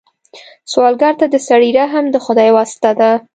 سوالګر 0.71 1.13
ته 1.19 1.25
د 1.29 1.35
سړي 1.47 1.69
رحم 1.79 2.05
د 2.11 2.15
خدای 2.25 2.49
واسطه 2.57 2.91
ده 2.99 3.11